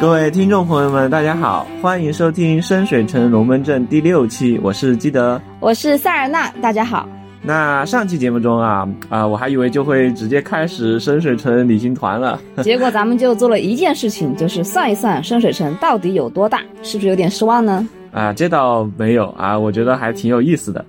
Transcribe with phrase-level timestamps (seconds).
[0.00, 7.06] 各位听众朋友们，大家好，欢迎收听深水城龙门阵第六期，我是基德，我是塞尔纳，大家好。
[7.42, 17.86] 那上期节目中啊啊，我还以为就会直接开始深水城旅行团了，结果咱们就做了一件事情，就是算一算深水城到底有多大，是不是有点失望呢？
[18.10, 20.82] 啊，这倒没有啊，我觉得还挺有意思的。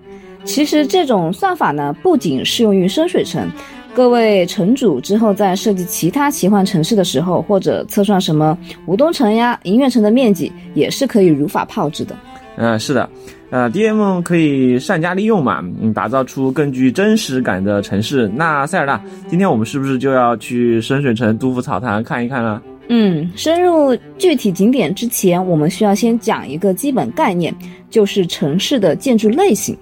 [0.45, 3.45] 其实这种算法呢，不仅适用于深水城。
[3.93, 12.15] 各位城主之后在设计其他奇幻城市的时候，或者测算什么吴东城呀、银月城的面积，也是可以如法炮制的。
[12.55, 13.09] 嗯，是的，
[13.49, 18.31] 呃，DM 可以善加利用嘛，嗯，打造出更具真实感的城市。
[18.33, 22.61] 那塞尔纳，今天我们是不是就要去深水城杜甫草堂看一看了？
[22.87, 27.53] 嗯，深入具体景点之前，我们需要先讲一个基本概念，
[27.89, 29.77] 就是城市的建筑类型。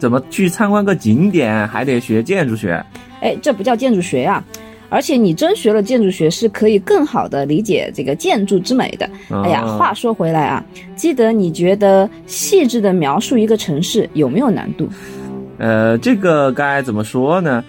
[0.00, 2.84] 怎么去参观个景点还得学建筑学？
[3.20, 4.42] 哎，这不叫建筑学呀！
[4.88, 9.08] 而且你真学了建筑学，是可以更好的理解这个建筑之美的。
[9.44, 10.64] 哎呀，话说回来啊，
[10.96, 14.88] 基德，你觉得细致的描述一个城市有没有难度？
[15.58, 17.62] 呃，这个该怎么说呢？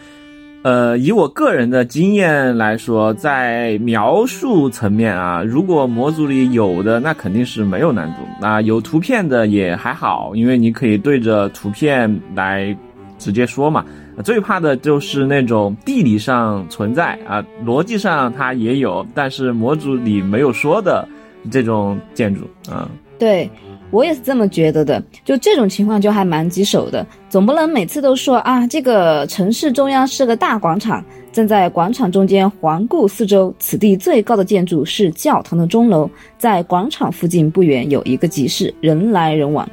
[0.64, 8.18] 呃，以我个人的经验来说，在描述层面啊，如果模组里有的，那肯定是没有难度。
[8.40, 12.78] 那有图片的也还好，因为你可以对着图片来
[13.18, 13.84] 直接说嘛。
[14.24, 21.08] 最怕的就是那种地理上存在啊，逻辑上它也有，但是模组里没有说的
[21.50, 22.88] 这种建筑啊。
[23.18, 23.50] 对，
[23.92, 25.04] 我也是这么觉得的。
[25.24, 39.70] 就这种情况就还蛮棘手的，总不能每次都说啊，这个城市中央是个大广场，站在广场中间环顾四周，此地最高的建筑是教堂的钟楼，在广场附近不远有一个集市，人来人往。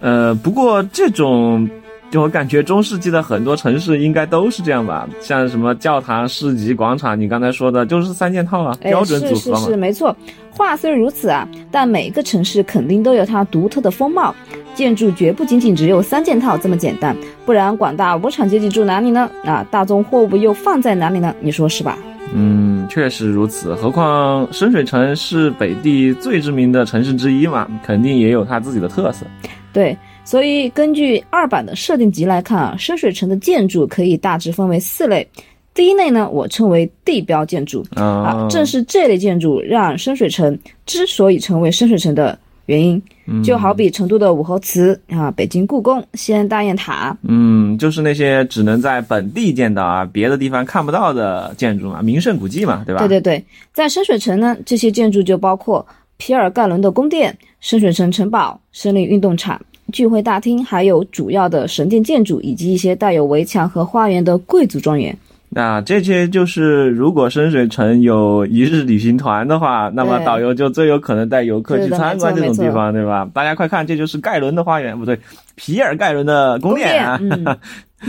[0.00, 1.68] 呃，不过这种。
[2.10, 9.58] 就我感觉，中世纪的很多城市应该都是这样吧，像什么教堂、市集、广场，你刚才说的就是三件套啊，标准组合嘛。
[9.58, 10.16] 是是是，没错。
[10.50, 14.34] 话虽如此啊，但每个城市肯定都有它独特的风貌，
[14.74, 17.14] 建筑绝不仅仅只有三件套这么简单，
[17.44, 19.30] 不然广大无产阶级住哪里呢？
[19.44, 21.34] 啊，大宗货物又放在哪里呢？
[21.40, 21.98] 你说是吧？
[22.32, 23.74] 嗯，确实如此。
[23.74, 29.26] 何况深水城是北地最知名的城市之一嘛，肯定也有它自己的特色。
[29.74, 29.94] 对。
[30.28, 35.26] 所以，根据二版的设定集来看啊，深水城的建筑可以大致分为四类。
[35.72, 43.02] 第一类呢，我称为地标建筑啊，正是这类建筑让深水城之所以成为深水城的原因。
[43.42, 52.98] 就好比成都的武侯祠啊，北京故宫、西安大雁塔，嗯，就是那些只能在本地见到啊，别的地方看不到的建筑嘛，名胜古迹嘛，对吧？
[52.98, 55.86] 对对对，在深水城呢，这些建筑就包括
[56.18, 59.58] 皮尔盖伦的宫殿、深水城城堡、森林运动场。
[59.92, 65.16] 聚会大厅，还有主要的神殿建筑，以及一些带有围墙和花园的贵族庄园。
[65.50, 73.26] 那这些就是，如果深水城有一日旅行团的话，那么导游就最有可能带游客去参观这种地方，对吧？
[73.32, 75.18] 大家快看，这就是盖伦的花园，不对，
[75.54, 77.18] 皮尔盖伦的宫殿啊！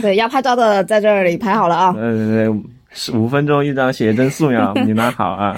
[0.01, 1.95] 对，要拍照的在这里拍好了啊！
[1.97, 2.63] 嗯。
[2.91, 5.55] 是五分钟一张写真素描， 你拿好啊。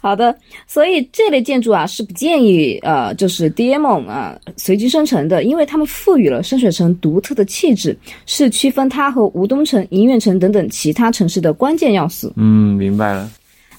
[0.00, 0.36] 好的，
[0.66, 7.96] 所以这类建筑啊是不建议呃，就是 DM 啊随机生成的，因为它们赋予了深水城独特的气质，
[8.26, 12.32] 是区分它和吴东城、银苑城等等其他城市的关键要素。
[12.36, 13.30] 嗯，明白了。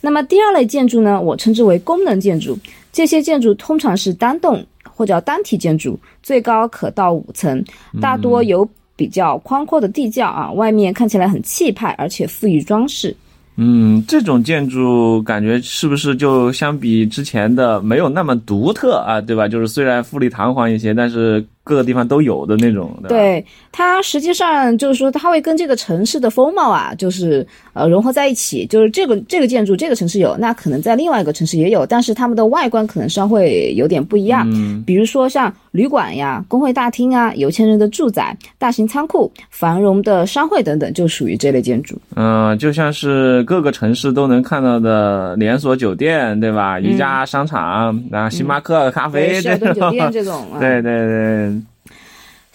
[0.01, 2.57] 那么第二类建筑呢，我称之为功能建筑，
[2.91, 7.63] 这些建筑通常是单栋或者单体建筑，最高可到五层，
[8.01, 8.67] 大多有。
[8.95, 13.15] 比较宽阔的地窖啊，外面看起来很气派，而且富于装饰。
[13.57, 19.21] 嗯，这种建筑感觉是不是就相比之前的没有那么独特啊？
[19.21, 19.47] 对吧？
[19.47, 21.45] 就是虽然富丽堂皇一些，但是。
[21.65, 28.65] 各个地方都有的那种，对它实际上就是说，它会跟这个城市的风貌啊，就是呃融合在一起。
[28.67, 34.47] 就是这个这个建筑，这个城市有，那可能在另外一个城市也有，但是它们的外观可能上会有点不一样。
[34.53, 41.99] 嗯，比如说像旅馆呀、工会大厅啊、有钱人的住宅、大型仓库、繁荣的商会等等，就属于这类建筑。
[42.15, 46.79] 嗯，就像是各个城市都能看到的连锁酒店，对吧？
[46.79, 51.54] 宜家商场，然后星巴克咖啡这种，酒店这种，对 对对。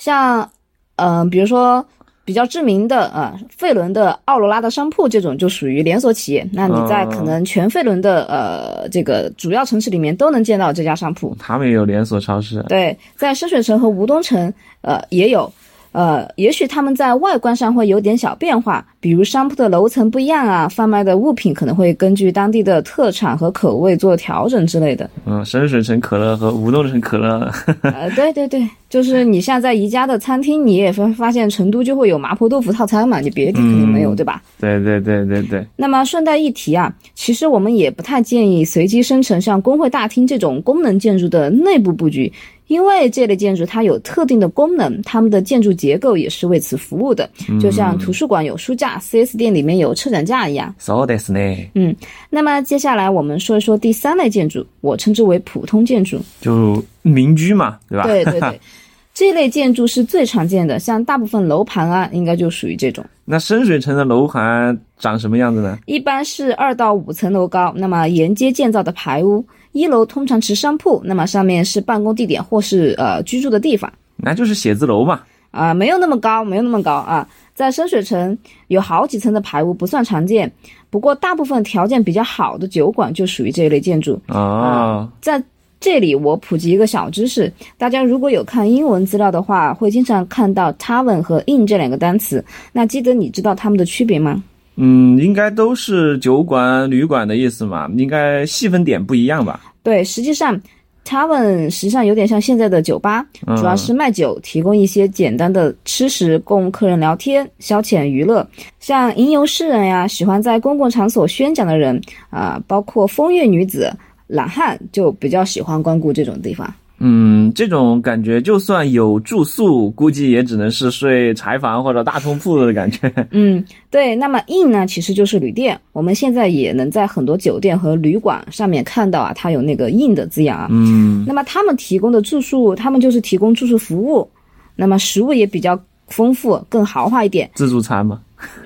[0.01, 0.51] 像，
[0.97, 1.85] 嗯，比如说
[2.25, 6.45] 比较知名的呃，费伦的奥罗拉的商铺这种就属于连锁企业。
[6.53, 11.37] 那你在可能全费伦的呃这个主要城市里面都能见到这家商铺。
[11.39, 12.65] 他们也有连锁超市。
[12.69, 15.53] 对，在深水城和吴东城呃也有。
[15.93, 25.11] 呃，也许他们在外观上会有点小变化，比如商铺的楼层不一样啊，贩卖的物品可能会根据当地的特产和口味做调整之类的。
[25.27, 27.51] 嗯，深水城可乐和无洞城可乐。
[27.83, 34.41] 呃，对对对，就是你像在宜家的餐厅，你也会发现成都就会有麻婆豆腐套餐嘛，你别的地肯定没有，对吧？
[34.61, 35.67] 对对对对对。
[35.75, 42.33] 那么顺带一提啊，其实我们也不太建议随机生成像工会大厅这种功能建筑的内部布局。
[42.71, 47.29] 因为这类建筑它有特定的功能，它们的建筑结构也是为此服务的，
[47.61, 50.73] 就像图书馆有书架，4S 店里面有车展架一样。
[50.79, 51.41] So this 呢？
[51.75, 51.97] 嗯，
[52.31, 58.05] 那么接下来我们说一说第三类建筑，我称之为普通建筑，就民居嘛，对吧？
[58.05, 58.61] 对对对，
[59.13, 63.05] 这类建筑是最常见的，像大部分楼盘啊，应该就属于这种。
[63.25, 65.77] 那深水城的楼盘长什么样子呢？
[65.87, 69.45] 一般是二到五层楼高，那么沿街建造的排屋。
[69.73, 75.21] 一楼通常持商铺，那么上面是办公地点或是呃居住的地方，那就是写字楼嘛。
[75.51, 77.27] 啊，没有那么高，没有那么高啊。
[77.55, 78.39] 在深水城
[78.69, 80.51] 有好几层的排屋不算常见，
[80.91, 85.11] 不过大部分条件比较好的酒馆就属于这一类建筑啊。
[85.21, 85.43] 在
[85.81, 94.43] 这里我普及一个小知识，大家如果有看英文资料的话，会经常看到 tavern 和 inn 这两个单词，那记得你知道它们的区别吗？
[94.83, 99.61] 嗯，应该都是酒馆、旅馆的意思嘛，应该细分点不一样吧？
[99.83, 100.59] 对，实际上
[101.05, 108.47] ，tavern 实际上有点像现在的酒吧，主要是卖酒，提供一些简单的吃食供客人聊天、消遣娱乐。
[108.79, 112.01] 像吟游诗人呀，喜欢在公共场所宣讲的人
[112.31, 113.93] 啊，包括风月女子、
[114.29, 116.73] 懒汉，就比较喜欢光顾这种地方。
[117.03, 123.11] 嗯，这种感觉就算有住宿，估计也只能是睡柴房或者大通铺的感觉。
[123.33, 124.15] 嗯，对。
[124.15, 125.81] 那么 inn 呢，其实就是旅店。
[125.93, 130.69] 我们现在也能在很多酒店和旅馆上面看到啊，它有那个 inn 的字样啊。
[130.71, 131.25] 嗯。
[131.27, 134.29] 那么他们提供的住宿，他们就是提供住宿服务，
[134.77, 137.51] 那么食物也比较丰富，更豪华一点。
[137.55, 138.21] 自助餐吗？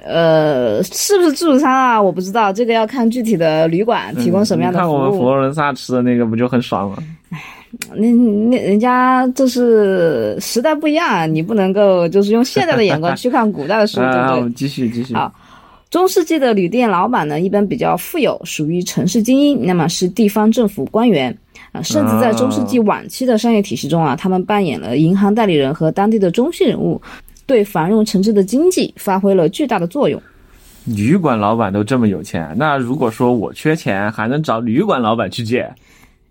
[0.04, 2.02] 呃，是不是自助餐啊？
[2.02, 4.88] 我不知道，这个要看具体的旅馆提供什么样的服务。
[4.88, 6.96] 看我们佛罗伦萨吃的那个，不就很爽吗？
[7.30, 7.38] 唉。
[7.94, 14.50] 那那人家就是时代不一样，你不能够就是用现在的眼光去看古代的书， 对不对？
[14.54, 15.14] 继续继续。
[15.14, 15.32] 好，
[15.90, 21.36] 中世纪的旅店老板呢，一般比较富有，属于城市精英，那么是地方政府官员
[21.72, 27.00] 啊，甚至在中世纪晚期的商业体系中啊，他们扮演了银行代理人和当地的中心人物，
[27.46, 30.20] 对繁荣城市的经济发挥了巨大的作用。
[30.84, 35.66] 旅馆老板都这么有钱，那如果说我缺钱，还能找旅馆老板去借？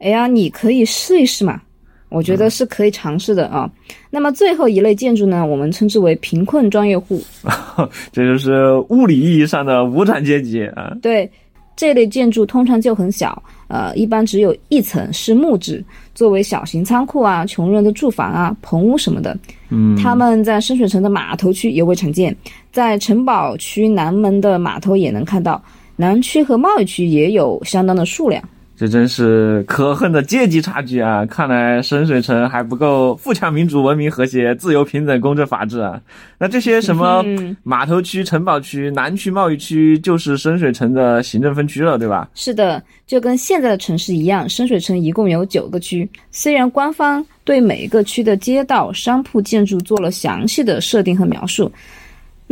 [0.03, 1.61] 哎呀，你可以试一试嘛，
[2.09, 3.71] 我觉得是可以尝试的啊。
[4.09, 7.21] 那么最后一类建筑呢，我们称之为贫困专业户，
[8.11, 10.93] 这就是物理意义上的无产阶级啊。
[11.01, 11.29] 对，
[11.77, 15.81] 这类建筑通常就很小，呃，一般只有一层是木质，
[16.13, 19.37] 作为小型仓库啊、穷人的住房啊、棚屋什么的。
[19.69, 22.35] 嗯，他们在深水城的码头区尤为常见，
[22.73, 25.63] 在城堡区南门的码头也能看到，
[25.95, 28.43] 南区和贸易区也有相当的数量。
[28.83, 31.25] 这真是可恨的阶级差距啊！
[31.25, 36.01] 看来深水城还不够富强、民主、文明、和谐、自由、平等、公正、法治啊！
[36.37, 37.23] 那这些什么
[37.63, 42.27] 码头区、城堡区、南区贸易区，就是深水城的行政分区了，对吧？
[42.35, 46.05] 是的，就跟现在的城市一样，深水城一共有九个区。
[46.29, 51.71] 虽然官方对每一个区的街道、商铺、建筑做了详细的设定和描述。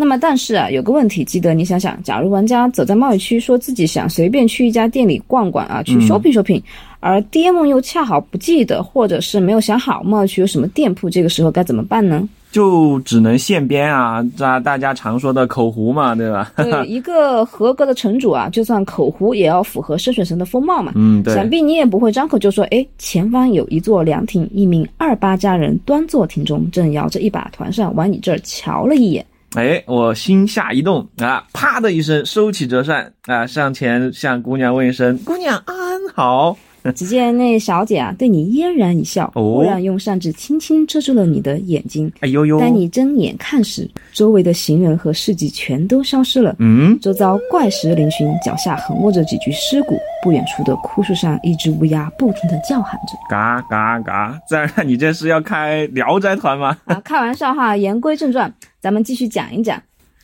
[0.01, 6.59] 那么，但是啊，有个问题，记得你想想，假如玩家走在贸易区，说自己想随便去一家店里逛逛啊，去 shopping shopping，
[6.99, 12.27] 而 DM 又恰好不记得，或者是没有想好贸易区有什么店铺，这个时候该怎么办呢？
[12.51, 16.51] 就只能现编啊，这大家常说的口胡嘛，对吧？
[16.57, 20.93] 对，一个合格的城主啊，就算口胡也要符合深水城的风貌嘛。
[20.95, 21.35] 嗯，对。
[21.35, 29.23] 想必你也不会张口就说，哎，前方有一座凉亭，一名二八家人端坐亭中，正摇着一把团扇往你这儿瞧了一眼。
[29.55, 35.75] 哎，我心下一动啊，啪的一声收起折扇啊，上前向姑娘问一声：“姑娘安
[36.13, 36.57] 好。
[36.95, 42.11] ”只见那小姐啊，对你嫣然一笑，忽然用扇子轻轻遮住了你的眼睛。
[42.21, 42.59] 哎呦呦！
[42.59, 46.55] 当你睁眼看时，周围的行人和市集全都消失了。
[46.57, 49.99] 嗯，周遭怪石嶙峋，脚下横卧着几具尸骨。
[50.23, 56.75] 不远处的枯树上，一只乌鸦不停地叫喊着：“嘎嘎嘎！”自然，你这是要开聊斋团吗？
[56.85, 57.77] 啊，开玩笑哈。
[57.77, 58.51] 言归正传，
[58.81, 59.81] 咱们继续讲一讲，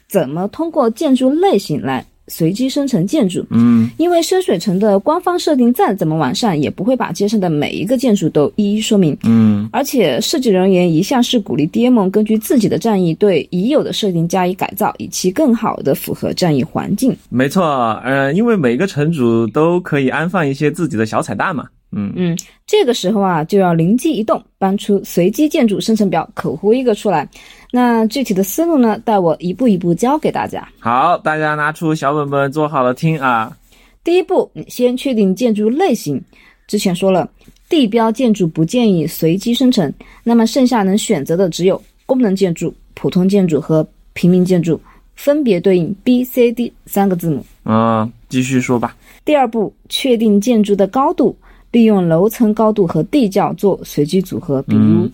[0.09, 2.05] 怎么通过建筑类型来。
[2.29, 17.15] 随机生成建筑，嗯，因为深水城的官方设定再怎么完善，也不会把街上的每一个建筑都一一说明，嗯，而且设计人员一向是鼓励 DM 根据自己的战役对已有的设定加以改造，以其更好的符合战役环境。
[17.29, 17.63] 没错，
[18.03, 21.65] 呃，因为每个城主都可以安放一些自己的小彩蛋嘛。
[21.91, 27.27] 嗯嗯，这个时候啊，就要灵机一动，搬出随机建筑生成表，口胡一个出来。
[27.71, 30.67] 那具体的思路呢，待我一步一步教给大家。
[30.79, 33.55] 好，大家拿出小本本，做好了听啊。
[34.03, 36.21] 第一步，先确定建筑类型。
[36.67, 37.29] 之前说了，
[37.69, 39.91] 地标建筑不建议随机生成，
[40.23, 44.79] 那么剩下能选择的只有功能建筑、普通建筑和平民建筑，
[45.15, 47.45] 分别对应 B、C、D 三个字母。
[47.63, 48.95] 嗯，继续说吧。
[49.23, 51.35] 第二步，确定建筑的高度。
[51.71, 55.09] 利用楼层高度和地窖做随机组合，比如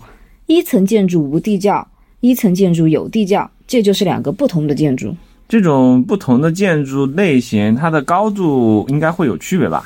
[0.46, 1.86] 一层建筑无地窖，
[2.20, 5.16] 一层建筑有地窖，这就是两个不同的建筑。
[5.50, 9.84] 这种不同的建筑类型，它的高度应该会有区别吧？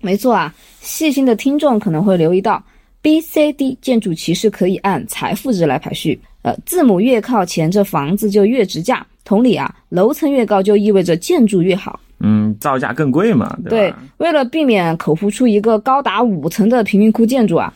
[0.00, 2.62] 没错啊，细心的听众可能会留意到
[3.00, 9.04] ，B、C、D 建筑其实可以按财富值来排序，呃，字母越靠前，这房子就越值价。
[9.24, 11.98] 同理啊，楼层越高就意味着建筑越好。
[12.22, 13.96] 嗯，造价更贵嘛，对吧？
[14.16, 17.72] 对，为了避免口胡出一个高达五层的贫民窟建筑啊，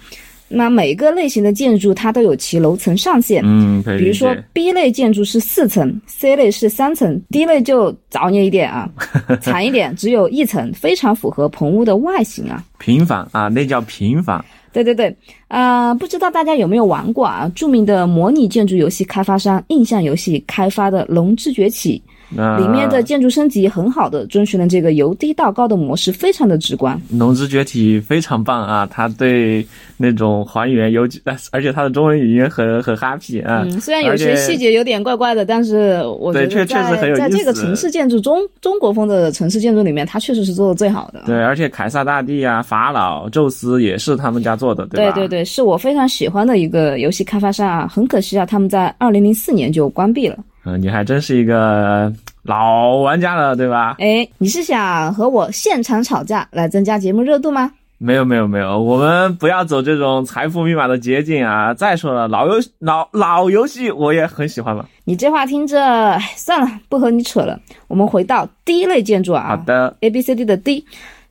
[0.49, 3.43] 那每个类型的建筑它都有其楼层上限。
[3.45, 8.89] 嗯，比如说 B 类建筑是四层，C 类是三层，D 类就造孽一点啊，
[9.43, 12.63] 惨一点，只有一层，非常符合棚屋的外形啊。
[12.79, 14.45] 平房啊，那叫平房。
[14.73, 15.17] 对对对，
[15.49, 17.51] 啊，不知道大家有没有玩过啊？
[17.55, 22.01] 著名的模拟建筑游戏开发商印象游戏开发的《龙之崛起》。
[22.31, 27.01] 里面的建筑升级很好的遵循了这个由低到高的模式，非常的直观。
[27.11, 29.65] 龙之崛起非常棒啊，它对
[29.97, 31.07] 那种还原有，
[31.53, 33.63] 而且它的中文语音很很 happy 啊。
[33.65, 37.21] 嗯，虽然有些细节有点怪怪的，但是我觉得确确实很有意思。
[37.21, 41.23] 在这个城市建筑中，中国风的城市建筑里面，它确实是做的最好的。
[41.27, 45.13] 对，而且凯撒大帝啊、法老、宙斯也是他们家做的，对吧？
[45.13, 47.87] 对对对，是我非常喜欢的一个游戏开发商啊。
[47.87, 50.37] 很可惜啊，他们在二零零四年就关闭了。
[50.67, 53.95] 嗯，你还真是一个老玩家了，对吧？
[54.01, 57.71] 哎，你是想和我现场吵架来增加节目热度吗？
[57.99, 61.73] 没有没有没有，我们不要走这种财富密码的捷径啊！
[61.73, 64.85] 再说了，老游老老游戏我也很喜欢嘛。
[65.05, 67.59] 你这话听着，算了，不和你扯了。
[67.87, 70.85] 我们回到第一类建筑啊，好的，A B C D 的 D。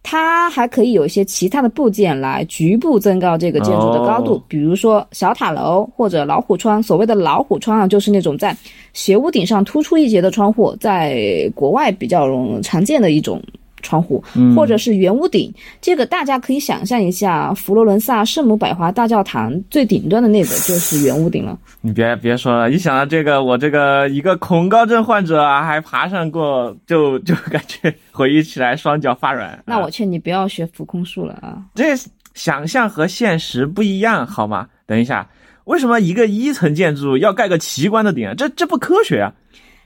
[0.08, 6.82] 它还可以有一些其他的部件来局部增高这个建筑的高度，比如说小塔楼或者老虎窗。
[6.84, 8.56] 所谓的老虎窗啊，就是那种在
[8.94, 12.30] 斜屋顶上突出一截的窗户，在国外比较
[12.62, 13.42] 常见的一种。
[13.86, 14.24] 窗户，
[14.56, 21.58] 或者是圆屋顶，这个大家可以想象一下，佛罗伦萨圣母百花大教堂最顶端的那个就是圆屋顶了。
[21.82, 29.64] 你别别说了，一想到这个，我这个一个恐高症患者啊，还爬上过，就 就感觉回忆起来双脚发软。
[29.68, 31.62] 那我劝你不要学浮空术了啊！
[31.76, 31.96] 这
[32.34, 34.68] 想象和现实不一样，好吗？
[34.88, 35.30] 等一下，
[35.66, 38.34] 为什么一个一层建筑要盖个奇观的顶？
[38.36, 39.32] 这这不科学啊！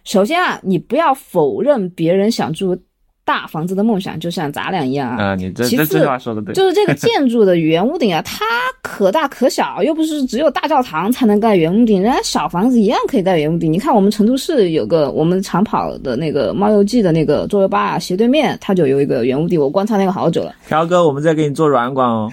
[0.06, 2.82] 首先啊，你不要否认别人想住。
[3.30, 5.24] 大房子的梦想就像咱俩一样啊！
[5.24, 8.44] 啊，你这这这话说的对，就是这个 建筑的圆屋顶啊， 它
[8.82, 13.72] 可大可小，又不是只有大教堂才能盖圆屋顶，人家小房子一样可以盖圆屋顶。
[13.72, 20.56] 你看我们成都市有个我们长跑的那个猫游记的那个桌游吧，斜对面它就有一个圆屋顶，我观察那个好久了。
[20.68, 22.32] 飘哥，我们在给你做软广哦。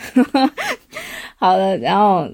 [1.37, 2.27] 好的，然后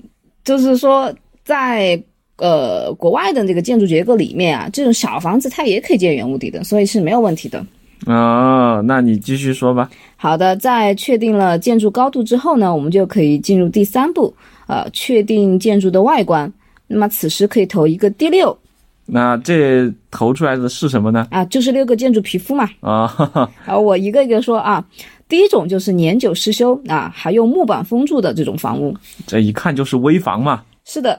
[0.44, 1.12] 就是说
[1.44, 2.00] 在
[2.36, 7.66] 呃国外的这个建筑结构里面啊，这种小房子它也可以建圆屋顶的，所以是没有问题的。
[8.06, 9.88] 哦，那你继续说吧。
[10.16, 14.34] 好的，在确定了建筑高度之后呢，我们就可以进入第三步，
[14.66, 16.52] 呃，确定建筑的外观。
[16.88, 18.56] 那么此时可以投一个第六。
[19.06, 21.26] 那这投出来的是什么呢？
[21.30, 22.68] 啊，就是六个建筑皮肤嘛。
[22.80, 23.06] 啊，
[23.64, 24.84] 好，我一个一个说啊。
[25.28, 28.94] 第一种就是年久失修啊，还用木板封住的这种房屋。
[29.26, 30.62] 这一看就是危房嘛。
[30.84, 31.18] 是的，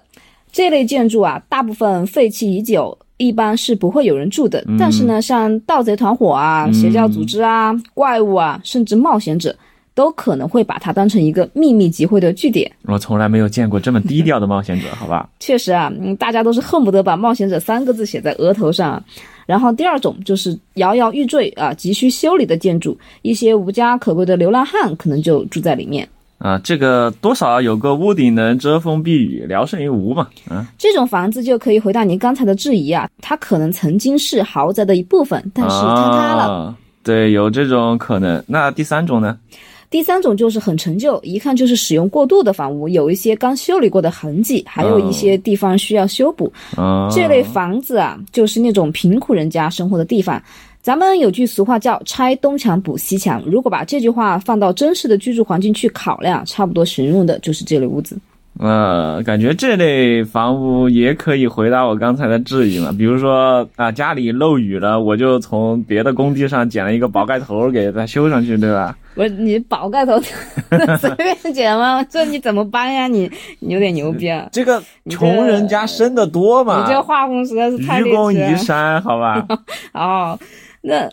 [0.52, 2.96] 这类建筑啊，大部分废弃已久。
[3.24, 9.56] 一般是不会有人住的，但是呢，像盗贼团伙啊、邪教组织啊、怪物啊，甚至冒险者，
[9.96, 12.70] 都可能会把它当成一个秘密集会的据点。
[12.84, 15.30] 我从来没有见过这么低调的冒险者，好吧？
[15.40, 19.02] 确实啊，嗯，大家都是恨不得把“冒险者”三个字写在额头上。
[19.46, 26.08] 然后第二种就是摇摇欲坠啊、急需修理的建筑，一些无家可归的流浪汉可能就住在里面。
[26.44, 30.28] 啊，这个多少有个屋顶能遮风避雨，聊胜于无嘛。
[30.50, 36.76] 啊，这种房子就可以回答您刚才的质疑啊，它可能曾经是豪宅的一部分，但是坍塌了。
[37.02, 38.44] 对，有这种可能。
[38.46, 39.38] 那第三种呢？
[39.90, 46.52] 第三种就是很陈旧，一看就是使用过度的房屋，有一些刚修理过的痕迹，还有一些地方需要修补。
[47.10, 50.42] 这类房子啊，就是那种贫苦人家生活的地方。
[50.84, 58.18] 咱们有句俗话叫“拆东墙补西墙”，如果把这句话放到真实的居住环境去考量，差不多形容的就是这类屋子。
[58.60, 62.92] 呃，感觉这类房屋也可以回答我刚才的质疑了。
[62.92, 68.94] 比如说啊，家里漏雨了，我就从别的工地上捡了一个宝盖头给它修上去，对吧？
[69.16, 70.20] 不是你宝盖头
[71.00, 72.04] 随便捡吗？
[72.10, 73.08] 这你怎么搬呀？
[73.08, 74.50] 你你有点牛逼啊！
[74.52, 76.84] 这个穷人家生的多嘛？
[76.86, 79.48] 你这画风实在是太愚公移山，好吧？
[79.96, 80.38] 哦，
[80.84, 81.10] 那。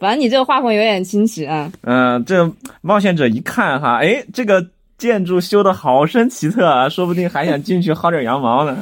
[0.00, 1.70] 反正你这个画风有点清奇啊。
[1.82, 4.66] 嗯，这冒险者一看哈，哎，这个
[4.98, 8.76] 建筑修的好生奇特啊，说不定还想进去薅点羊毛呢。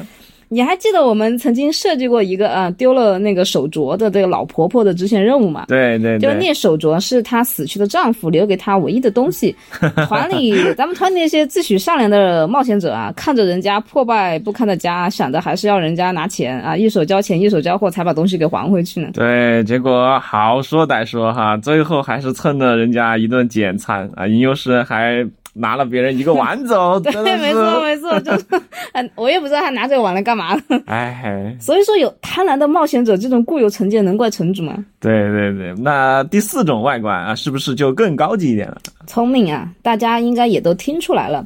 [0.52, 5.66] 你还记得我们曾经设计过一个啊丢了那个手镯的这个老婆婆的支线任务吗？
[5.68, 9.54] 对对，就是那手镯是她死去的丈夫留给她唯一的东西。
[10.08, 19.08] 团里咱们团里那些自诩善良的冒险者啊，看着人家破败不堪的家，想着还是要人家拿钱啊，一手交钱一手交货才把东西给还回去呢。
[19.14, 25.24] 对，结果好说歹说哈，最后还是蹭了人家一顿简餐啊，银游师还。
[25.52, 28.44] 拿了别人一个碗走， 对，没错没错，就是，
[29.16, 30.56] 我也不知道他拿这个碗来干嘛。
[30.86, 34.84] 哎，所以说有贪婪的冒险者这种固有成见，能怪城主吗？
[35.00, 38.78] 对对对，那第四种外观啊，是不是就更高级一点了？
[39.06, 41.44] 聪明啊，大家应该也都听出来了。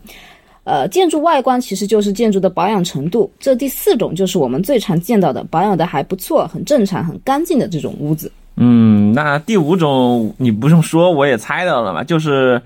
[0.65, 8.31] 呃，建筑外观其实就是建筑的保养程度，这第四种就是我们最常见到的保养的还不错、很正常、很干净的这种屋子。
[8.57, 12.61] 嗯，那第五种你不用说，我也猜到了嘛，就是。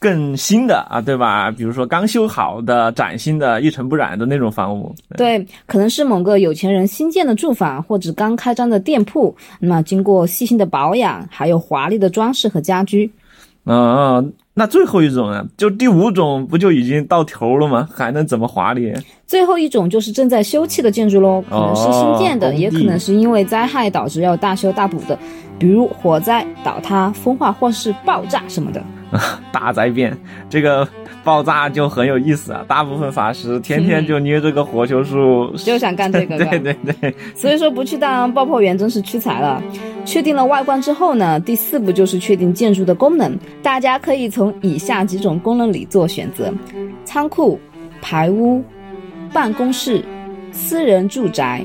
[0.00, 1.50] 更新的啊，对吧？
[1.50, 9.34] 比如说刚修好的、崭新的、一尘不染的那种房屋，对，可能是某个有钱人新建的住房，或者刚开张的店铺。
[9.58, 13.10] 那么经过细心的保养，还有华丽的装饰和家居。
[13.64, 15.44] 嗯，那最后一种呢？
[15.56, 17.88] 就第五种不就已经到头了吗？
[17.92, 18.94] 还能怎么华丽？
[19.26, 25.18] 最后一种就是正在修葺的建筑喽，可能是新建的，也可能是因为灾害导致要大修大补的，
[25.58, 28.80] 比如火灾、倒塌、风化或是爆炸什么的。
[29.52, 30.16] 大灾变，
[30.50, 30.86] 这个
[31.24, 32.64] 爆炸就很有意思啊！
[32.68, 36.36] 大部分法师天天就捏这个火球术， 就想干这个。
[36.44, 39.62] 对对对，所以说不去当爆破员真是屈才了。
[40.04, 43.38] 确定了外观之后呢，第四步就是确定建筑的功能。
[43.62, 46.52] 大家可以从以下几种功能里做选择：
[47.04, 47.58] 仓库、
[48.00, 48.62] 排屋、
[49.32, 50.02] 办公室、
[50.50, 51.64] 私人住宅、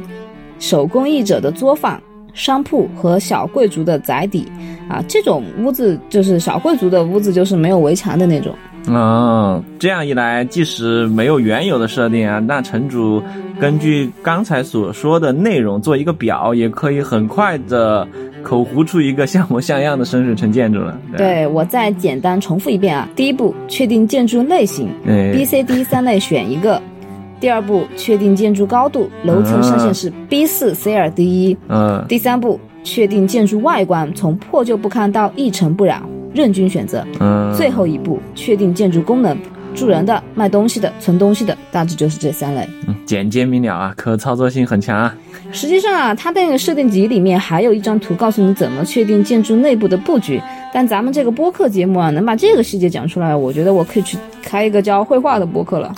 [0.59, 2.01] 手工艺者的作坊。
[2.33, 4.45] 商铺和小贵族的宅邸，
[4.89, 8.53] 啊，这种屋子就是小贵族的屋子，就是没有围墙的那种。
[8.85, 13.23] 嗯，这样一来，即使没有原有的设定啊，那城主
[13.57, 18.05] 根据刚才所说的内容做一个表，也可以很快的
[18.43, 20.97] 口胡出一个像模像样的深水城建筑了。
[21.15, 26.81] 对我再简单重复一遍啊，第一步确定建筑类型，B、C、D 三类选一个。
[27.43, 31.57] 第二步，确定建筑高度，楼层上限是 B 四 C 二 D 一。
[31.67, 32.01] 嗯。
[32.07, 36.01] 第三步，确定建筑外观，从破旧不堪到一尘不染，
[36.33, 37.05] 任君选择。
[37.19, 37.53] 嗯。
[37.53, 39.37] 最后一步，确定建筑功能，
[39.73, 42.67] 住人的、卖东西的、存东西的，大致就是这三类。
[42.87, 45.13] 嗯，简洁明了啊，可操作性很强啊。
[45.51, 50.41] 实际上啊，它那个设定集里面还有一张图，告诉你怎么确定建筑内部的布局。
[50.73, 55.93] 但咱们这个播客节目啊，能把这个细节讲出来，我觉得我可以去开一个教绘画的播客了。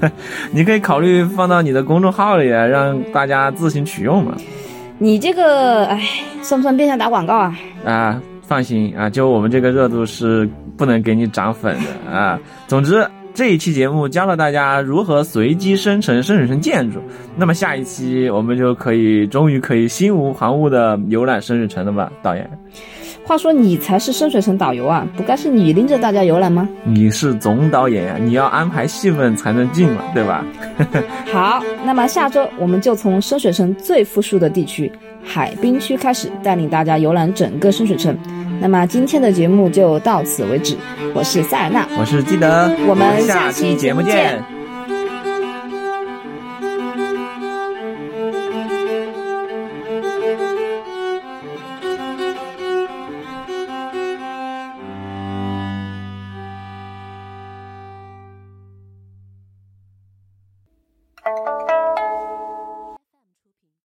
[0.52, 4.36] 你可以考虑放到你的公众号里，让大家自行取用嘛。
[4.98, 6.02] 你这个，哎，
[6.42, 7.58] 算不算变相打广告啊？
[7.86, 12.38] 啊，放心啊，就我们这个热度是不能给你涨粉的啊。
[12.66, 13.08] 总之。
[13.38, 16.98] 这一期节目教了大家如何随机生成深水城建筑，
[17.36, 22.50] 那么下一期我们就可以终于可以心无旁骛的游览深水城了吧，导演？
[23.22, 26.68] 话说你才是深水城导游啊，不该是你拎着大家游览吗？
[26.82, 30.44] 你是总导演呀，你要安排戏份才能进嘛，对吧？
[31.32, 34.90] 好，那么下周我们就从深水城最富庶的地区
[35.22, 38.18] 海滨区开始，带领大家游览整个深水城。
[38.60, 40.76] 那么今天的节目就到此为止，
[41.14, 44.57] 我是塞尔纳，我是基德，我们下期节目见。